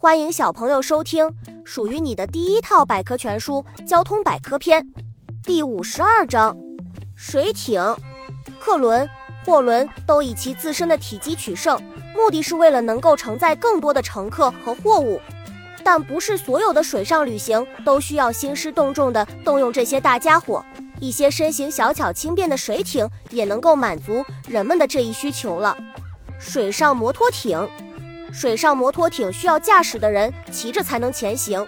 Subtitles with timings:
[0.00, 1.28] 欢迎小朋友收听
[1.64, 4.80] 属于你的第一套百科全书《交通百科篇》
[5.44, 6.56] 第五十二章：
[7.16, 7.82] 水艇、
[8.60, 9.10] 客轮、
[9.44, 11.76] 货轮都以其自身的体积取胜，
[12.14, 15.20] 目的是为了能够承载更多的乘客和货物。
[15.82, 20.64] 但不是所有的水上旅行都需要兴师动众的动用这些大家伙，
[21.00, 25.76] 一些身形小巧轻便的水艇也能够满足人们的这一需求了。
[26.38, 27.68] 水上摩托艇，
[28.32, 31.66] 水上摩托艇需要驾驶的人骑着才能前行，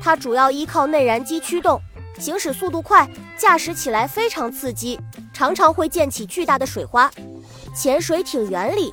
[0.00, 1.80] 它主要依靠内燃机驱动，
[2.18, 4.98] 行驶速度快，驾驶起来非常刺激，
[5.32, 7.10] 常常会溅起巨大的水花。
[7.74, 8.92] 潜水艇原理，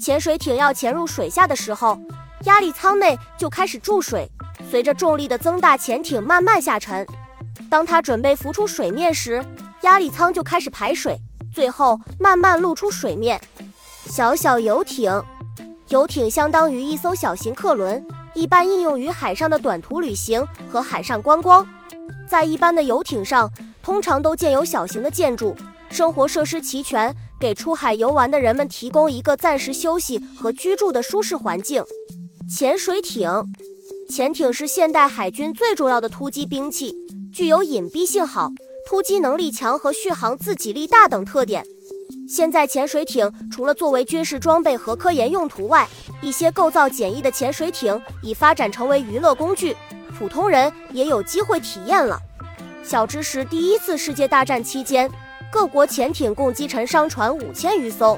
[0.00, 1.98] 潜水艇要潜入水下的时候，
[2.44, 4.30] 压力舱内就开始注水，
[4.70, 7.06] 随着重力的增大，潜艇慢慢下沉。
[7.68, 9.44] 当它准备浮出水面时，
[9.82, 11.18] 压力舱就开始排水，
[11.54, 13.40] 最后慢慢露出水面。
[14.06, 15.22] 小小游艇，
[15.90, 21.66] 游艇相当于一艘小型客轮，一般应用于海上的短途旅行和海上观光。
[22.28, 23.50] 在一般的游艇上，
[23.82, 25.52] 通常都建有小型的建筑，
[25.90, 31.82] 生活设施齐全，给出海游玩的人们提供一个暂时休息和居住的舒适环境。
[32.48, 33.28] 潜水艇，
[34.08, 36.94] 潜艇是现代海军最重要的突击兵器，
[37.32, 38.48] 具有隐蔽性好、
[38.88, 41.64] 突击能力强和续航自给力大等特点。
[42.32, 45.88] 现在，潜水艇除了作为军事装备和科研用途外，
[46.22, 49.76] 一些构造简易的潜水艇已发展成为娱乐工具，
[50.16, 52.16] 普通人也有机会体验了。
[52.84, 55.10] 小知识：第一次世界大战期间，
[55.50, 58.16] 各国潜艇共击沉商船五千余艘。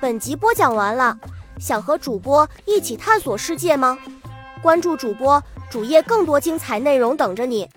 [0.00, 1.16] 本集播讲完了，
[1.60, 3.96] 想和主播一起探索世界吗？
[4.60, 7.68] 关注主播主页，更多精彩内容等着你。